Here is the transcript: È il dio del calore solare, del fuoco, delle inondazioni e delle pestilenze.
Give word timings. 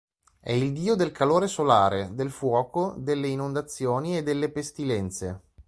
È 0.39 0.51
il 0.51 0.73
dio 0.73 0.95
del 0.95 1.11
calore 1.11 1.45
solare, 1.45 2.09
del 2.15 2.31
fuoco, 2.31 2.95
delle 2.97 3.27
inondazioni 3.27 4.17
e 4.17 4.23
delle 4.23 4.49
pestilenze. 4.49 5.41